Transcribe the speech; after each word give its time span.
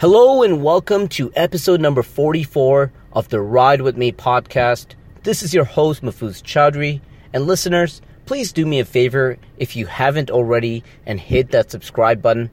Hello 0.00 0.44
and 0.44 0.62
welcome 0.62 1.08
to 1.08 1.32
episode 1.34 1.80
number 1.80 2.04
44 2.04 2.92
of 3.14 3.30
the 3.30 3.40
Ride 3.40 3.80
With 3.80 3.96
Me 3.96 4.12
podcast. 4.12 4.94
This 5.24 5.42
is 5.42 5.52
your 5.52 5.64
host, 5.64 6.02
Mafuz 6.02 6.40
Chaudhry. 6.40 7.00
And 7.32 7.48
listeners, 7.48 8.00
please 8.24 8.52
do 8.52 8.64
me 8.64 8.78
a 8.78 8.84
favor 8.84 9.38
if 9.56 9.74
you 9.74 9.86
haven't 9.86 10.30
already 10.30 10.84
and 11.04 11.18
hit 11.18 11.50
that 11.50 11.72
subscribe 11.72 12.22
button. 12.22 12.48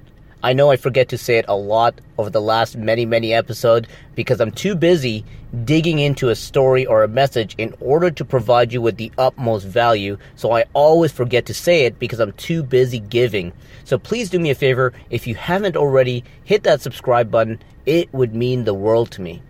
I 0.46 0.54
know 0.54 0.70
I 0.70 0.76
forget 0.76 1.10
to 1.10 1.18
say 1.18 1.40
it 1.40 1.46
a 1.48 1.56
lot 1.56 2.00
over 2.20 2.30
the 2.30 2.40
last 2.40 2.78
many, 2.78 3.04
many 3.04 3.34
episodes 3.34 3.90
because 4.14 4.40
I'm 4.40 4.52
too 4.52 4.76
busy 4.76 5.26
digging 5.64 5.98
into 5.98 6.30
a 6.30 6.36
story 6.36 6.86
or 6.86 7.02
a 7.02 7.08
message 7.08 7.56
in 7.58 7.74
order 7.80 8.12
to 8.12 8.24
provide 8.24 8.72
you 8.72 8.80
with 8.80 8.98
the 8.98 9.12
utmost 9.18 9.66
value. 9.66 10.20
So 10.36 10.52
I 10.52 10.66
always 10.74 11.12
forget 11.12 11.48
to 11.48 11.56
say 11.56 11.86
it 11.86 11.98
because 11.98 12.20
I'm 12.20 12.34
too 12.34 12.62
busy 12.62 13.00
giving. 13.00 13.54
So 13.86 13.98
please 13.98 14.30
do 14.30 14.38
me 14.38 14.52
a 14.52 14.56
favor 14.56 14.94
if 15.10 15.26
you 15.26 15.34
haven't 15.34 15.76
already, 15.76 16.24
hit 16.44 16.62
that 16.62 16.80
subscribe 16.80 17.32
button. 17.32 17.60
It 17.88 18.14
would 18.14 18.36
mean 18.36 18.66
the 18.66 18.76
world 18.76 19.10
to 19.14 19.24
me. 19.24 19.42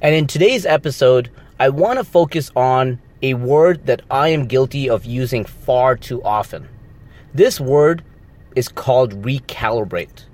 And 0.00 0.14
in 0.14 0.26
today's 0.26 0.64
episode, 0.64 1.30
I 1.60 1.68
want 1.68 1.98
to 1.98 2.04
focus 2.04 2.50
on 2.56 2.98
a 3.20 3.34
word 3.34 3.84
that 3.84 4.00
I 4.10 4.28
am 4.28 4.46
guilty 4.46 4.88
of 4.88 5.04
using 5.04 5.44
far 5.44 5.96
too 5.96 6.24
often. 6.24 6.66
This 7.34 7.60
word 7.60 8.02
is 8.56 8.68
called 8.68 9.22
recalibrate. 9.22 10.24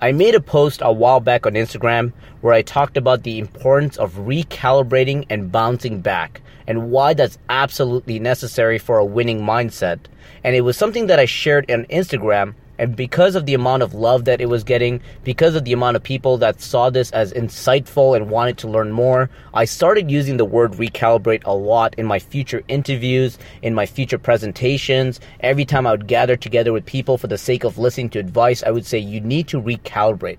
I 0.00 0.12
made 0.12 0.34
a 0.34 0.40
post 0.40 0.80
a 0.82 0.92
while 0.92 1.20
back 1.20 1.46
on 1.46 1.52
Instagram 1.54 2.12
where 2.40 2.52
I 2.52 2.62
talked 2.62 2.96
about 2.96 3.22
the 3.22 3.38
importance 3.38 3.96
of 3.96 4.14
recalibrating 4.14 5.24
and 5.30 5.50
bouncing 5.50 6.00
back 6.00 6.42
and 6.66 6.90
why 6.90 7.14
that's 7.14 7.38
absolutely 7.48 8.18
necessary 8.18 8.78
for 8.78 8.98
a 8.98 9.04
winning 9.04 9.40
mindset. 9.40 10.00
And 10.42 10.54
it 10.54 10.60
was 10.62 10.76
something 10.76 11.06
that 11.06 11.18
I 11.18 11.24
shared 11.24 11.70
on 11.70 11.84
Instagram 11.86 12.54
and 12.78 12.96
because 12.96 13.34
of 13.36 13.46
the 13.46 13.54
amount 13.54 13.82
of 13.82 13.94
love 13.94 14.24
that 14.24 14.40
it 14.40 14.48
was 14.48 14.64
getting, 14.64 15.00
because 15.22 15.54
of 15.54 15.64
the 15.64 15.72
amount 15.72 15.96
of 15.96 16.02
people 16.02 16.38
that 16.38 16.60
saw 16.60 16.90
this 16.90 17.10
as 17.12 17.32
insightful 17.32 18.16
and 18.16 18.30
wanted 18.30 18.58
to 18.58 18.68
learn 18.68 18.90
more, 18.90 19.30
I 19.52 19.64
started 19.64 20.10
using 20.10 20.36
the 20.36 20.44
word 20.44 20.72
recalibrate 20.72 21.44
a 21.44 21.54
lot 21.54 21.94
in 21.96 22.06
my 22.06 22.18
future 22.18 22.62
interviews, 22.66 23.38
in 23.62 23.74
my 23.74 23.86
future 23.86 24.18
presentations. 24.18 25.20
Every 25.40 25.64
time 25.64 25.86
I 25.86 25.92
would 25.92 26.08
gather 26.08 26.36
together 26.36 26.72
with 26.72 26.84
people 26.86 27.16
for 27.16 27.28
the 27.28 27.38
sake 27.38 27.64
of 27.64 27.78
listening 27.78 28.10
to 28.10 28.18
advice, 28.18 28.62
I 28.62 28.70
would 28.70 28.86
say, 28.86 28.98
you 28.98 29.20
need 29.20 29.48
to 29.48 29.60
recalibrate. 29.60 30.38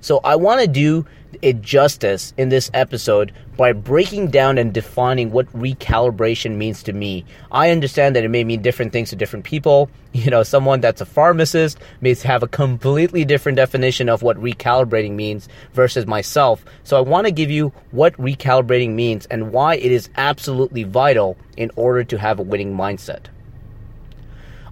So 0.00 0.20
I 0.24 0.36
want 0.36 0.60
to 0.60 0.66
do 0.66 1.06
it 1.42 1.60
justice 1.60 2.32
in 2.36 2.48
this 2.48 2.70
episode 2.74 3.32
by 3.56 3.72
breaking 3.72 4.28
down 4.28 4.56
and 4.56 4.72
defining 4.72 5.30
what 5.30 5.52
recalibration 5.52 6.56
means 6.56 6.82
to 6.84 6.92
me. 6.92 7.24
I 7.50 7.70
understand 7.70 8.16
that 8.16 8.24
it 8.24 8.28
may 8.28 8.44
mean 8.44 8.62
different 8.62 8.92
things 8.92 9.10
to 9.10 9.16
different 9.16 9.44
people. 9.44 9.90
You 10.14 10.30
know, 10.30 10.42
someone 10.42 10.80
that's 10.80 11.02
a 11.02 11.06
pharmacist 11.06 11.78
may 12.00 12.14
have 12.14 12.42
a 12.42 12.48
completely 12.48 13.24
different 13.24 13.56
definition 13.56 14.08
of 14.08 14.22
what 14.22 14.36
recalibrating 14.38 15.12
means 15.12 15.48
versus 15.74 16.06
myself. 16.06 16.64
So 16.82 16.96
I 16.96 17.02
want 17.02 17.26
to 17.26 17.30
give 17.30 17.50
you 17.50 17.72
what 17.92 18.14
recalibrating 18.14 18.94
means 18.94 19.26
and 19.26 19.52
why 19.52 19.76
it 19.76 19.92
is 19.92 20.08
absolutely 20.16 20.82
vital 20.82 21.36
in 21.56 21.70
order 21.76 22.02
to 22.04 22.18
have 22.18 22.40
a 22.40 22.42
winning 22.42 22.74
mindset. 22.74 23.26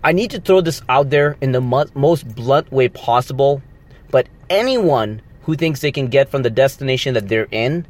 I 0.03 0.13
need 0.13 0.31
to 0.31 0.41
throw 0.41 0.61
this 0.61 0.83
out 0.89 1.11
there 1.11 1.37
in 1.41 1.53
the 1.53 1.61
most 1.61 2.35
blunt 2.35 2.73
way 2.73 2.89
possible, 2.89 3.63
anyone 4.51 5.23
who 5.43 5.55
thinks 5.55 5.81
they 5.81 5.93
can 5.93 6.09
get 6.09 6.29
from 6.29 6.43
the 6.43 6.51
destination 6.51 7.15
that 7.15 7.29
they're 7.29 7.49
in 7.51 7.87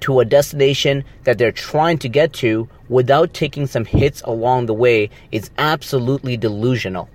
to 0.00 0.20
a 0.20 0.24
destination 0.24 1.04
that 1.24 1.38
they're 1.38 1.52
trying 1.52 1.98
to 1.98 2.08
get 2.08 2.32
to 2.32 2.68
without 2.88 3.34
taking 3.34 3.66
some 3.66 3.84
hits 3.84 4.22
along 4.22 4.66
the 4.66 4.74
way 4.74 5.10
is 5.30 5.50
absolutely 5.58 6.36
delusional. 6.36 7.08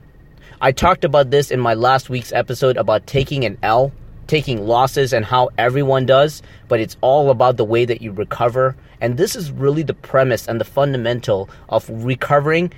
I 0.62 0.72
talked 0.72 1.04
about 1.04 1.32
this 1.32 1.52
in 1.52 1.60
my 1.60 1.74
last 1.74 2.10
week's 2.10 2.32
episode 2.32 2.78
about 2.78 3.08
taking 3.08 3.44
an 3.44 3.58
L, 3.62 3.92
taking 4.28 4.66
losses, 4.66 5.14
and 5.14 5.26
how 5.26 5.50
everyone 5.58 6.06
does, 6.06 6.42
but 6.68 6.80
it's 6.80 6.98
all 7.02 7.30
about 7.30 7.58
the 7.58 7.66
way 7.66 7.86
that 7.86 8.02
you 8.02 8.12
recover. 8.12 8.76
And 9.02 9.18
this 9.18 9.36
is 9.36 9.52
really 9.52 9.84
the 9.84 9.94
premise 9.94 10.48
and 10.48 10.60
the 10.60 10.66
fundamental 10.66 11.50
of 11.70 11.90
recovering 11.90 12.72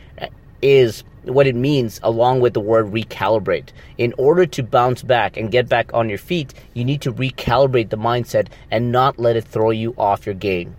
is 0.61 1.03
what 1.33 1.47
it 1.47 1.55
means 1.55 1.99
along 2.03 2.41
with 2.41 2.53
the 2.53 2.59
word 2.59 2.87
recalibrate. 2.87 3.69
In 3.97 4.13
order 4.17 4.45
to 4.45 4.63
bounce 4.63 5.01
back 5.01 5.37
and 5.37 5.51
get 5.51 5.69
back 5.69 5.93
on 5.93 6.09
your 6.09 6.17
feet, 6.17 6.53
you 6.73 6.83
need 6.83 7.01
to 7.01 7.13
recalibrate 7.13 7.89
the 7.89 7.97
mindset 7.97 8.47
and 8.71 8.91
not 8.91 9.19
let 9.19 9.35
it 9.35 9.45
throw 9.45 9.71
you 9.71 9.93
off 9.97 10.25
your 10.25 10.35
game. 10.35 10.75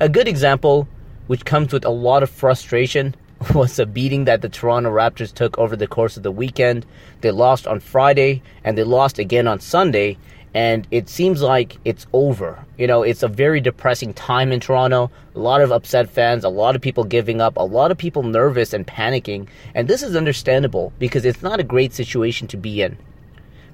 A 0.00 0.08
good 0.08 0.28
example, 0.28 0.88
which 1.26 1.44
comes 1.44 1.72
with 1.72 1.84
a 1.84 1.90
lot 1.90 2.22
of 2.22 2.30
frustration, 2.30 3.14
was 3.54 3.78
a 3.78 3.86
beating 3.86 4.24
that 4.24 4.42
the 4.42 4.48
Toronto 4.48 4.90
Raptors 4.90 5.32
took 5.32 5.58
over 5.58 5.76
the 5.76 5.86
course 5.86 6.16
of 6.16 6.22
the 6.22 6.32
weekend. 6.32 6.86
They 7.20 7.30
lost 7.30 7.66
on 7.66 7.80
Friday 7.80 8.42
and 8.64 8.76
they 8.76 8.84
lost 8.84 9.18
again 9.18 9.46
on 9.46 9.60
Sunday 9.60 10.18
and 10.54 10.86
it 10.90 11.08
seems 11.08 11.40
like 11.40 11.78
it's 11.84 12.06
over. 12.12 12.64
You 12.76 12.86
know, 12.86 13.02
it's 13.02 13.22
a 13.22 13.28
very 13.28 13.60
depressing 13.60 14.12
time 14.12 14.52
in 14.52 14.60
Toronto. 14.60 15.10
A 15.34 15.38
lot 15.38 15.62
of 15.62 15.72
upset 15.72 16.10
fans, 16.10 16.44
a 16.44 16.50
lot 16.50 16.76
of 16.76 16.82
people 16.82 17.04
giving 17.04 17.40
up, 17.40 17.56
a 17.56 17.62
lot 17.62 17.90
of 17.90 17.98
people 17.98 18.22
nervous 18.22 18.72
and 18.72 18.86
panicking, 18.86 19.48
and 19.74 19.88
this 19.88 20.02
is 20.02 20.14
understandable 20.14 20.92
because 20.98 21.24
it's 21.24 21.42
not 21.42 21.60
a 21.60 21.64
great 21.64 21.94
situation 21.94 22.46
to 22.48 22.56
be 22.56 22.82
in. 22.82 22.98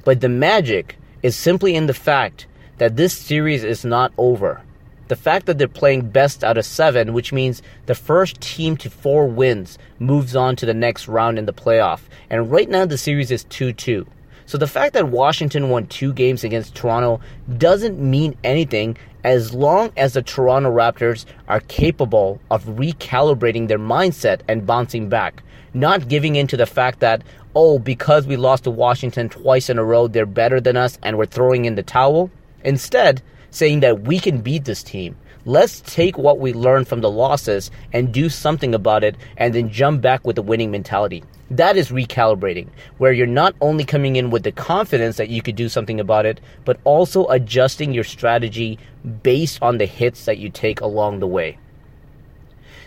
But 0.05 0.21
the 0.21 0.29
magic 0.29 0.97
is 1.23 1.37
simply 1.37 1.75
in 1.75 1.87
the 1.87 1.95
fact 1.95 2.47
that 2.79 2.97
this 2.97 3.13
series 3.13 3.65
is 3.65 3.85
not 3.85 4.13
over. 4.17 4.63
The 5.09 5.17
fact 5.17 5.47
that 5.47 5.59
they're 5.59 5.69
playing 5.69 6.11
best 6.11 6.45
out 6.45 6.59
of 6.59 6.67
seven, 6.67 7.13
which 7.13 7.33
means 7.33 7.63
the 7.87 7.95
first 7.95 8.41
team 8.41 8.77
to 8.77 8.91
four 8.91 9.27
wins 9.27 9.79
moves 9.99 10.37
on 10.37 10.55
to 10.57 10.67
the 10.67 10.75
next 10.75 11.09
round 11.09 11.39
in 11.39 11.47
the 11.47 11.53
playoff. 11.53 12.03
And 12.31 12.51
right 12.53 12.69
now 12.69 12.85
the 12.85 12.99
series 12.99 13.31
is 13.31 13.45
2 13.45 13.73
2. 13.73 14.07
So 14.49 14.57
the 14.57 14.67
fact 14.67 14.95
that 14.95 15.11
Washington 15.11 15.69
won 15.69 15.89
two 15.89 16.15
games 16.15 16.43
against 16.43 16.75
Toronto 16.75 17.21
doesn't 17.59 18.01
mean 18.01 18.35
anything 18.43 18.97
as 19.23 19.53
long 19.53 19.93
as 19.95 20.15
the 20.15 20.23
Toronto 20.23 20.71
Raptors 20.71 21.27
are 21.49 21.61
capable 21.61 22.41
of 22.51 22.65
recalibrating 22.65 23.69
their 23.69 23.79
mindset 23.79 24.41
and 24.49 24.65
bouncing 24.65 25.11
back, 25.11 25.43
not 25.75 26.09
giving 26.09 26.37
in 26.37 26.47
to 26.47 26.57
the 26.57 26.65
fact 26.65 27.01
that, 27.01 27.21
oh, 27.55 27.79
because 27.79 28.27
we 28.27 28.39
lost 28.39 28.65
to 28.65 28.71
Washington 28.71 29.29
twice 29.29 29.69
in 29.69 29.79
a 29.79 29.85
row, 29.85 30.09
they're 30.09 30.25
better 30.25 30.63
than 30.63 30.79
us 30.79 30.99
and 31.03 31.19
we're 31.19 31.27
throwing 31.27 31.67
in 31.67 31.75
the 31.75 31.83
towel. 31.83 32.31
Instead, 32.65 33.21
saying 33.51 33.81
that 33.81 34.05
we 34.05 34.19
can 34.19 34.41
beat 34.41 34.65
this 34.65 34.83
team. 34.83 35.15
Let's 35.45 35.81
take 35.81 36.19
what 36.19 36.39
we 36.39 36.53
learned 36.53 36.89
from 36.89 37.01
the 37.01 37.11
losses 37.11 37.71
and 37.93 38.13
do 38.13 38.29
something 38.29 38.75
about 38.75 39.05
it 39.05 39.17
and 39.37 39.55
then 39.55 39.71
jump 39.71 40.03
back 40.03 40.27
with 40.27 40.37
a 40.39 40.43
winning 40.43 40.71
mentality. 40.71 41.25
That 41.51 41.77
is 41.77 41.91
recalibrating, 41.91 42.69
where 42.99 43.13
you're 43.13 43.27
not 43.27 43.55
only 43.61 43.85
coming 43.85 44.17
in 44.17 44.31
with 44.31 44.43
the 44.43 44.53
confidence 44.53 45.17
that 45.17 45.31
you 45.31 45.41
could 45.41 45.57
do 45.57 45.69
something 45.69 46.01
about 46.01 46.27
it, 46.27 46.41
but 46.65 46.79
also 46.85 47.27
adjusting 47.29 47.95
your 47.95 48.05
strategy 48.05 48.79
based 49.23 49.63
on 49.63 49.79
the 49.79 49.87
hits 49.87 50.27
that 50.27 50.39
you 50.39 50.51
take 50.51 50.81
along 50.81 51.21
the 51.21 51.27
way. 51.27 51.59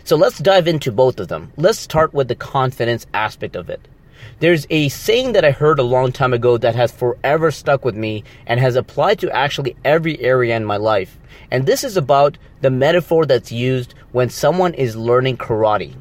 So 0.04 0.16
let's 0.16 0.38
dive 0.38 0.68
into 0.68 0.92
both 0.92 1.20
of 1.20 1.28
them. 1.28 1.54
Let's 1.58 1.80
start 1.80 2.14
with 2.14 2.28
the 2.28 2.36
confidence 2.36 3.08
aspect 3.14 3.56
of 3.56 3.70
it. 3.70 3.88
There's 4.40 4.66
a 4.70 4.90
saying 4.90 5.34
that 5.34 5.46
I 5.46 5.52
heard 5.52 5.80
a 5.80 5.84
long 5.84 6.12
time 6.12 6.34
ago 6.34 6.58
that 6.58 6.76
has 6.76 6.92
forever 6.92 7.52
stuck 7.52 7.86
with 7.86 7.96
me 7.96 8.24
and 8.46 8.60
has 8.60 8.76
applied 8.76 9.20
to 9.20 9.32
actually 9.32 9.76
every 9.84 10.20
area 10.20 10.56
in 10.56 10.66
my 10.66 10.78
life. 10.78 11.18
And 11.50 11.66
this 11.66 11.84
is 11.84 11.98
about 11.98 12.38
the 12.62 12.72
metaphor 12.72 13.26
that's 13.26 13.52
used 13.52 13.94
when 14.12 14.30
someone 14.30 14.74
is 14.74 14.96
learning 14.96 15.38
karate. 15.38 15.96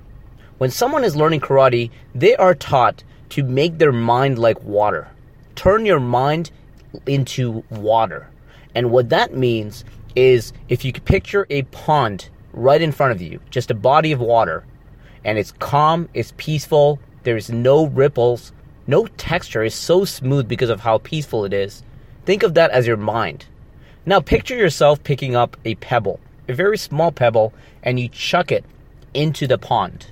When 0.59 0.71
someone 0.71 1.05
is 1.05 1.17
learning 1.17 1.41
karate, 1.41 1.91
they 2.15 2.37
are 2.37 2.55
taught 2.55 3.03
to 3.31 3.43
make 3.43 3.79
their 3.79 3.93
mind 3.93 4.39
like 4.39 4.63
water. 4.63 5.09
Turn 5.55 5.87
your 5.87 6.01
mind 6.01 6.51
into 7.07 7.65
water. 7.71 8.29
And 8.75 8.91
what 8.91 9.09
that 9.09 9.35
means 9.35 9.85
is 10.15 10.53
if 10.69 10.85
you 10.85 10.93
picture 10.93 11.47
a 11.51 11.63
pond 11.63 12.29
right 12.53 12.81
in 12.81 12.93
front 12.93 13.13
of 13.13 13.23
you, 13.23 13.41
just 13.51 13.71
a 13.71 13.75
body 13.75 14.13
of 14.13 14.21
water, 14.21 14.65
and 15.25 15.39
it's 15.39 15.53
calm, 15.53 16.09
it's 16.15 16.33
peaceful, 16.37 16.99
there's 17.23 17.51
no 17.51 17.87
ripples, 17.87 18.53
no 18.87 19.07
texture, 19.07 19.63
it's 19.63 19.75
so 19.75 20.05
smooth 20.05 20.49
because 20.49 20.71
of 20.71 20.81
how 20.81 20.99
peaceful 20.99 21.45
it 21.45 21.53
is. 21.53 21.83
Think 22.25 22.43
of 22.43 22.55
that 22.55 22.71
as 22.71 22.87
your 22.87 22.97
mind. 22.97 23.47
Now 24.07 24.21
picture 24.21 24.57
yourself 24.57 25.03
picking 25.03 25.37
up 25.37 25.57
a 25.65 25.75
pebble, 25.77 26.21
a 26.49 26.55
very 26.55 26.79
small 26.79 27.13
pebble, 27.13 27.53
and 27.83 28.01
you 28.01 28.09
chuck 28.09 28.51
it 28.51 28.65
into 29.15 29.47
the 29.47 29.59
pond 29.59 30.07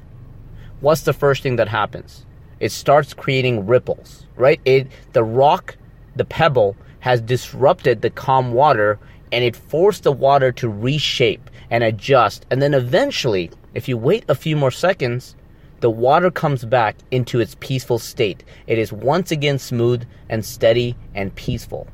what's 0.81 1.03
the 1.03 1.13
first 1.13 1.43
thing 1.43 1.57
that 1.57 1.69
happens? 1.69 2.25
It 2.61 2.73
starts 2.73 3.15
creating 3.15 3.67
ripples, 3.67 4.27
right? 4.37 4.61
It 4.65 4.89
the 5.13 5.25
rock, 5.25 5.77
the 6.17 6.25
pebble 6.25 6.77
has 7.01 7.21
disrupted 7.21 8.03
the 8.03 8.11
calm 8.11 8.53
water 8.53 8.99
and 9.31 9.45
it 9.45 9.55
forced 9.55 10.03
the 10.03 10.13
water 10.13 10.51
to 10.53 10.69
reshape 10.69 11.51
and 11.71 11.85
adjust. 11.85 12.47
And 12.51 12.63
then 12.63 12.75
eventually, 12.75 13.51
if 13.75 13.89
you 13.89 13.97
wait 13.97 14.25
a 14.29 14.35
few 14.35 14.57
more 14.57 14.71
seconds, 14.71 15.37
the 15.81 15.91
water 15.91 16.31
comes 16.31 16.65
back 16.65 16.97
into 17.11 17.41
its 17.41 17.57
peaceful 17.61 17.99
state. 17.99 18.43
It 18.67 18.79
is 18.79 18.93
once 18.93 19.31
again 19.31 19.59
smooth 19.59 20.05
and 20.29 20.45
steady 20.45 20.97
and 21.15 21.35
peaceful. 21.35 21.87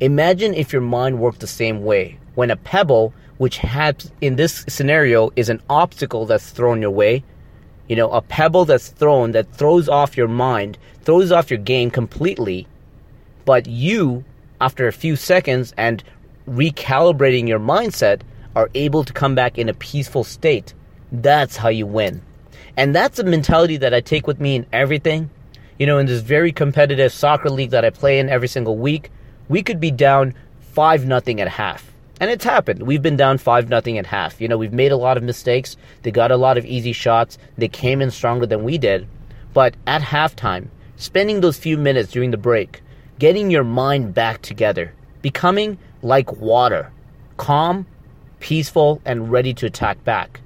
Imagine 0.00 0.54
if 0.54 0.72
your 0.72 0.82
mind 0.82 1.18
worked 1.18 1.40
the 1.40 1.46
same 1.46 1.84
way. 1.84 2.18
When 2.34 2.50
a 2.50 2.56
pebble, 2.56 3.14
which 3.38 3.58
had 3.58 4.04
in 4.20 4.36
this 4.36 4.64
scenario 4.68 5.30
is 5.36 5.48
an 5.48 5.62
obstacle 5.70 6.26
that's 6.26 6.50
thrown 6.50 6.82
your 6.82 6.90
way, 6.90 7.24
you 7.88 7.96
know, 7.96 8.10
a 8.10 8.22
pebble 8.22 8.64
that's 8.64 8.88
thrown 8.88 9.32
that 9.32 9.52
throws 9.52 9.88
off 9.88 10.16
your 10.16 10.28
mind, 10.28 10.78
throws 11.02 11.32
off 11.32 11.50
your 11.50 11.58
game 11.58 11.90
completely, 11.90 12.66
but 13.44 13.66
you 13.66 14.24
after 14.62 14.86
a 14.86 14.92
few 14.92 15.16
seconds 15.16 15.74
and 15.76 16.04
recalibrating 16.48 17.48
your 17.48 17.58
mindset, 17.58 18.22
are 18.54 18.70
able 18.74 19.02
to 19.02 19.12
come 19.12 19.34
back 19.34 19.58
in 19.58 19.68
a 19.68 19.74
peaceful 19.74 20.22
state. 20.22 20.72
That's 21.10 21.56
how 21.56 21.68
you 21.68 21.84
win. 21.84 22.22
And 22.76 22.94
that's 22.94 23.18
a 23.18 23.24
mentality 23.24 23.76
that 23.78 23.92
I 23.92 24.00
take 24.00 24.26
with 24.26 24.40
me 24.40 24.56
in 24.56 24.66
everything. 24.72 25.30
You 25.78 25.86
know, 25.86 25.98
in 25.98 26.06
this 26.06 26.22
very 26.22 26.52
competitive 26.52 27.12
soccer 27.12 27.50
league 27.50 27.70
that 27.70 27.84
I 27.84 27.90
play 27.90 28.18
in 28.18 28.28
every 28.28 28.48
single 28.48 28.76
week, 28.76 29.10
we 29.48 29.62
could 29.62 29.80
be 29.80 29.90
down 29.90 30.34
5 30.72 31.06
nothing 31.06 31.40
at 31.40 31.48
half. 31.48 31.92
And 32.20 32.30
it's 32.30 32.44
happened. 32.44 32.84
We've 32.84 33.02
been 33.02 33.16
down 33.16 33.38
5 33.38 33.68
nothing 33.68 33.98
at 33.98 34.06
half. 34.06 34.40
You 34.40 34.48
know, 34.48 34.56
we've 34.56 34.72
made 34.72 34.92
a 34.92 34.96
lot 34.96 35.16
of 35.16 35.22
mistakes. 35.22 35.76
They 36.02 36.10
got 36.10 36.30
a 36.30 36.36
lot 36.36 36.56
of 36.56 36.64
easy 36.64 36.92
shots. 36.92 37.36
They 37.58 37.68
came 37.68 38.00
in 38.00 38.10
stronger 38.10 38.46
than 38.46 38.62
we 38.62 38.78
did. 38.78 39.08
But 39.52 39.74
at 39.86 40.02
halftime, 40.02 40.68
spending 40.96 41.40
those 41.40 41.58
few 41.58 41.76
minutes 41.76 42.12
during 42.12 42.30
the 42.30 42.36
break, 42.36 42.80
getting 43.18 43.50
your 43.50 43.64
mind 43.64 44.14
back 44.14 44.40
together, 44.40 44.94
becoming 45.20 45.78
like 46.00 46.32
water, 46.32 46.92
calm, 47.36 47.86
peaceful, 48.38 49.00
and 49.04 49.30
ready 49.30 49.52
to 49.54 49.66
attack 49.66 50.02
back, 50.04 50.40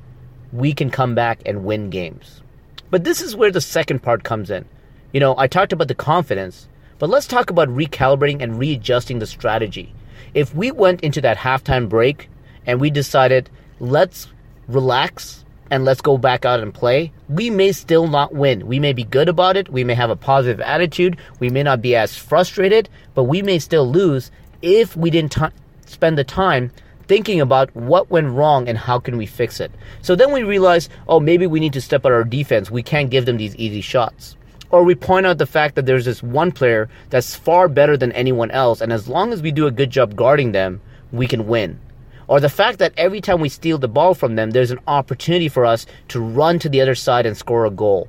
we 0.57 0.73
can 0.73 0.91
come 0.91 1.15
back 1.15 1.41
and 1.45 1.65
win 1.65 1.91
games. 1.91 2.43
But 2.91 3.05
this 3.05 3.21
is 3.21 3.37
where 3.37 3.51
the 3.51 3.61
second 3.61 4.03
part 4.03 4.25
comes 4.25 4.51
in. 4.51 4.65
You 5.13 5.21
know, 5.21 5.35
I 5.37 5.47
talked 5.47 5.73
about 5.73 5.89
the 5.89 5.95
confidence, 5.95 6.69
but 6.99 7.11
let's 7.11 7.27
talk 7.27 7.51
about 7.51 7.69
recalibrating 7.69 8.43
and 8.43 8.59
readjusting 8.59 9.19
the 9.19 9.27
strategy. 9.27 9.93
If 10.35 10.55
we 10.55 10.71
went 10.71 11.01
into 11.03 11.21
that 11.23 11.37
halftime 11.37 11.89
break 11.89 12.29
and 12.67 12.81
we 12.81 12.91
decided, 12.91 13.51
let's 13.81 14.29
relax 14.69 15.45
and 15.71 15.85
let's 15.85 16.01
go 16.01 16.17
back 16.17 16.45
out 16.45 16.61
and 16.61 16.73
play, 16.73 17.13
we 17.29 17.51
may 17.51 17.73
still 17.73 18.07
not 18.07 18.35
win. 18.35 18.67
We 18.67 18.79
may 18.79 18.93
be 18.93 19.05
good 19.05 19.29
about 19.29 19.57
it. 19.57 19.69
We 19.69 19.85
may 19.85 19.95
have 19.95 20.11
a 20.11 20.17
positive 20.17 20.61
attitude. 20.61 21.17
We 21.41 21.51
may 21.51 21.63
not 21.63 21.83
be 21.83 21.97
as 21.97 22.17
frustrated, 22.17 22.89
but 23.15 23.25
we 23.25 23.43
may 23.43 23.59
still 23.59 23.91
lose 23.91 24.31
if 24.63 24.97
we 24.97 25.11
didn't 25.11 25.33
t- 25.33 25.43
spend 25.87 26.19
the 26.19 26.25
time 26.25 26.71
thinking 27.09 27.41
about 27.41 27.75
what 27.75 28.11
went 28.11 28.29
wrong 28.29 28.69
and 28.69 28.77
how 28.77 28.99
can 28.99 29.17
we 29.17 29.27
fix 29.27 29.61
it. 29.61 29.73
So 30.03 30.15
then 30.15 30.33
we 30.33 30.43
realize, 30.43 30.89
oh, 31.09 31.21
maybe 31.21 31.47
we 31.47 31.61
need 31.61 31.73
to 31.75 31.81
step 31.81 32.05
up 32.05 32.13
our 32.13 32.25
defense. 32.25 32.71
We 32.71 32.83
can't 32.83 33.11
give 33.11 33.27
them 33.27 33.37
these 33.37 33.57
easy 33.57 33.81
shots. 33.81 34.37
Or 34.71 34.83
we 34.83 34.95
point 34.95 35.27
out 35.27 35.39
the 35.39 35.47
fact 35.47 35.77
that 35.77 35.87
there's 35.87 36.05
this 36.05 36.23
one 36.23 36.51
player 36.51 36.89
that's 37.11 37.37
far 37.37 37.69
better 37.69 37.97
than 37.97 38.11
anyone 38.13 38.51
else, 38.51 38.81
and 38.81 38.93
as 38.93 39.09
long 39.09 39.33
as 39.33 39.41
we 39.41 39.53
do 39.53 39.67
a 39.67 39.71
good 39.71 39.91
job 39.91 40.17
guarding 40.17 40.53
them, 40.53 40.81
we 41.13 41.29
can 41.29 41.47
win. 41.47 41.79
Or 42.27 42.41
the 42.41 42.49
fact 42.49 42.81
that 42.81 42.93
every 42.97 43.21
time 43.21 43.41
we 43.41 43.49
steal 43.49 43.79
the 43.79 43.87
ball 43.87 44.13
from 44.15 44.35
them, 44.35 44.51
there's 44.51 44.73
an 44.73 44.81
opportunity 44.89 45.49
for 45.49 45.65
us 45.65 45.87
to 46.09 46.21
run 46.21 46.59
to 46.59 46.69
the 46.69 46.81
other 46.81 46.97
side 46.97 47.27
and 47.27 47.37
score 47.37 47.65
a 47.65 47.71
goal. 47.71 48.09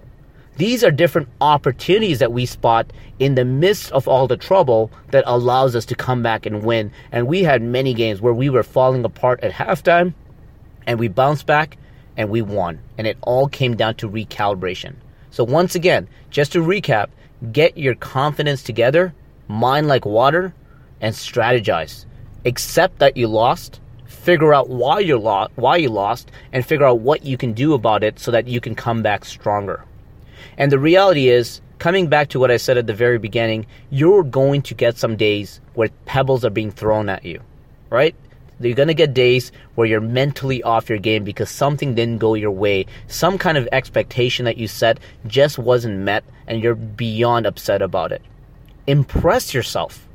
These 0.57 0.83
are 0.83 0.89
different 0.89 1.29
opportunities 1.39 2.17
that 2.17 2.33
we 2.33 2.47
spot 2.47 2.91
in 3.19 3.35
the 3.35 3.45
midst 3.45 3.91
of 3.91 4.07
all 4.07 4.25
the 4.25 4.37
trouble 4.37 4.89
that 5.11 5.23
allows 5.27 5.75
us 5.75 5.85
to 5.85 5.95
come 5.95 6.23
back 6.23 6.47
and 6.47 6.63
win. 6.63 6.91
And 7.11 7.27
we 7.27 7.43
had 7.43 7.61
many 7.61 7.93
games 7.93 8.21
where 8.21 8.33
we 8.33 8.49
were 8.49 8.63
falling 8.63 9.05
apart 9.05 9.41
at 9.43 9.51
halftime 9.51 10.15
and 10.87 10.99
we 10.99 11.09
bounced 11.09 11.45
back 11.45 11.77
and 12.17 12.31
we 12.31 12.41
won. 12.41 12.79
And 12.97 13.05
it 13.05 13.17
all 13.21 13.47
came 13.47 13.75
down 13.75 13.95
to 13.95 14.09
recalibration. 14.09 14.95
So, 15.29 15.43
once 15.43 15.75
again, 15.75 16.07
just 16.31 16.53
to 16.53 16.63
recap, 16.63 17.09
get 17.51 17.77
your 17.77 17.93
confidence 17.93 18.63
together, 18.63 19.13
mind 19.47 19.87
like 19.87 20.07
water, 20.07 20.55
and 20.99 21.13
strategize. 21.13 22.05
Accept 22.45 22.97
that 22.97 23.15
you 23.15 23.27
lost, 23.27 23.79
figure 24.05 24.55
out 24.55 24.69
why 24.69 25.01
you 25.01 25.19
lost, 25.19 25.51
why 25.55 25.77
you 25.77 25.89
lost, 25.89 26.31
and 26.51 26.65
figure 26.65 26.87
out 26.87 27.01
what 27.01 27.23
you 27.23 27.37
can 27.37 27.53
do 27.53 27.75
about 27.75 28.03
it 28.03 28.17
so 28.17 28.31
that 28.31 28.47
you 28.47 28.59
can 28.59 28.73
come 28.73 29.03
back 29.03 29.23
stronger. 29.23 29.83
And 30.57 30.71
the 30.71 30.79
reality 30.79 31.29
is, 31.29 31.61
coming 31.79 32.07
back 32.07 32.29
to 32.29 32.39
what 32.39 32.51
I 32.51 32.57
said 32.57 32.77
at 32.77 32.87
the 32.87 32.93
very 32.93 33.17
beginning, 33.17 33.65
you're 33.89 34.23
going 34.23 34.61
to 34.63 34.73
get 34.73 34.97
some 34.97 35.15
days 35.15 35.61
where 35.73 35.89
pebbles 36.05 36.43
are 36.43 36.49
being 36.49 36.71
thrown 36.71 37.09
at 37.09 37.25
you, 37.25 37.41
right? 37.89 38.15
You're 38.59 38.73
going 38.73 38.87
to 38.87 38.95
get 38.95 39.13
days 39.13 39.51
where 39.75 39.85
you're 39.85 40.01
mentally 40.01 40.63
off 40.63 40.89
your 40.89 40.97
game 40.97 41.23
because 41.23 41.49
something 41.49 41.93
didn't 41.93 42.17
go 42.17 42.33
your 42.33 42.51
way. 42.51 42.87
Some 43.05 43.37
kind 43.37 43.57
of 43.57 43.69
expectation 43.71 44.45
that 44.45 44.57
you 44.57 44.67
set 44.67 44.99
just 45.27 45.59
wasn't 45.59 45.99
met 45.99 46.23
and 46.47 46.63
you're 46.63 46.73
beyond 46.73 47.45
upset 47.45 47.83
about 47.83 48.11
it. 48.11 48.23
Impress 48.87 49.53
yourself. 49.53 50.07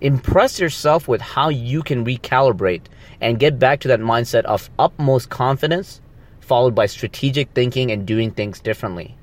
Impress 0.00 0.58
yourself 0.58 1.08
with 1.08 1.20
how 1.20 1.50
you 1.50 1.82
can 1.82 2.06
recalibrate 2.06 2.84
and 3.20 3.38
get 3.38 3.58
back 3.58 3.80
to 3.80 3.88
that 3.88 4.00
mindset 4.00 4.44
of 4.44 4.70
utmost 4.78 5.28
confidence, 5.28 6.00
followed 6.40 6.74
by 6.74 6.86
strategic 6.86 7.50
thinking 7.50 7.90
and 7.90 8.06
doing 8.06 8.30
things 8.30 8.60
differently. 8.60 9.14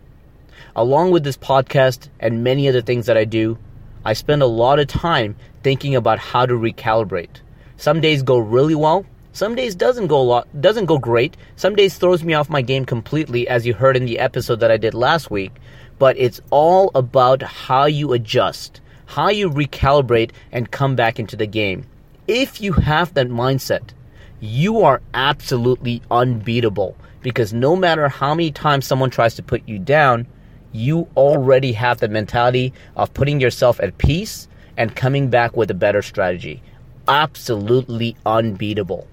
Along 0.76 1.12
with 1.12 1.24
this 1.24 1.38
podcast 1.38 2.10
and 2.20 2.44
many 2.44 2.68
other 2.68 2.82
things 2.82 3.06
that 3.06 3.18
I 3.18 3.26
do, 3.26 3.58
I 4.06 4.14
spend 4.14 4.42
a 4.42 4.48
lot 4.48 4.80
of 4.80 4.88
time 4.88 5.36
thinking 5.64 5.96
about 5.96 6.20
how 6.20 6.46
to 6.46 6.54
recalibrate. 6.54 7.42
Some 7.78 8.02
days 8.02 8.24
go 8.24 8.38
really 8.38 8.76
well, 8.76 9.06
some 9.38 9.54
days 9.54 9.76
doesn't 9.76 10.08
go 10.08 10.20
a 10.20 10.24
lot, 10.24 10.62
doesn't 10.62 10.88
go 10.88 10.98
great. 10.98 11.38
Some 11.58 11.76
days 11.76 11.96
throws 11.96 12.24
me 12.24 12.34
off 12.34 12.50
my 12.50 12.64
game 12.64 12.86
completely 12.86 13.48
as 13.48 13.68
you 13.68 13.76
heard 13.76 13.96
in 13.96 14.06
the 14.06 14.18
episode 14.18 14.62
that 14.62 14.72
I 14.72 14.78
did 14.78 14.96
last 14.96 15.30
week, 15.30 15.52
but 16.00 16.18
it's 16.18 16.42
all 16.50 16.90
about 16.96 17.44
how 17.44 17.86
you 17.86 18.14
adjust, 18.14 18.82
how 19.06 19.30
you 19.30 19.48
recalibrate 19.52 20.32
and 20.52 20.72
come 20.72 20.96
back 20.96 21.20
into 21.20 21.36
the 21.36 21.46
game. 21.46 21.86
If 22.28 22.62
you 22.62 22.74
have 22.74 23.14
that 23.14 23.30
mindset, 23.30 23.90
you 24.40 24.82
are 24.82 25.04
absolutely 25.14 26.02
unbeatable 26.10 26.98
because 27.22 27.54
no 27.54 27.76
matter 27.76 28.10
how 28.10 28.34
many 28.34 28.52
times 28.52 28.88
someone 28.88 29.12
tries 29.12 29.36
to 29.36 29.44
put 29.44 29.62
you 29.68 29.78
down, 29.78 30.26
you 30.72 31.08
already 31.16 31.72
have 31.74 32.00
the 32.00 32.08
mentality 32.08 32.74
of 32.96 33.14
putting 33.14 33.40
yourself 33.40 33.80
at 33.80 33.98
peace 33.98 34.48
and 34.78 34.96
coming 34.96 35.30
back 35.30 35.58
with 35.58 35.72
a 35.72 35.76
better 35.76 36.02
strategy. 36.02 36.62
Absolutely 37.08 38.16
unbeatable. 38.26 39.08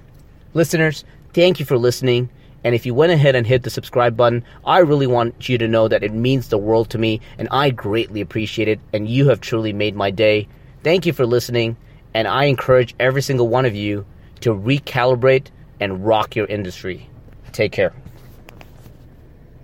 Listeners, 0.53 1.05
thank 1.33 1.59
you 1.59 1.67
for 1.67 1.79
listening. 1.79 2.29
And 2.63 2.75
if 2.75 2.87
you 2.87 2.95
went 2.95 3.13
ahead 3.13 3.35
and 3.35 3.47
hit 3.47 3.63
the 3.63 3.71
subscribe 3.71 4.17
button, 4.17 4.43
I 4.65 4.79
really 4.79 5.07
want 5.07 5.49
you 5.49 5.59
to 5.59 5.69
know 5.69 5.87
that 5.89 6.03
it 6.03 6.13
means 6.13 6.49
the 6.49 6.59
world 6.59 6.91
to 6.91 6.99
me 6.99 7.21
and 7.39 7.49
I 7.51 7.71
greatly 7.71 8.21
appreciate 8.21 8.69
it. 8.69 8.81
And 8.93 9.09
you 9.09 9.29
have 9.29 9.41
truly 9.41 9.73
made 9.73 9.95
my 9.95 10.11
day. 10.11 10.49
Thank 10.83 11.07
you 11.07 11.13
for 11.13 11.27
listening. 11.27 11.77
And 12.15 12.27
I 12.27 12.45
encourage 12.45 12.95
every 12.99 13.23
single 13.23 13.49
one 13.49 13.67
of 13.67 13.75
you 13.75 14.07
to 14.41 14.55
recalibrate 14.55 15.49
and 15.81 16.07
rock 16.07 16.37
your 16.37 16.47
industry. 16.47 17.09
Take 17.53 17.73
care. 17.73 17.95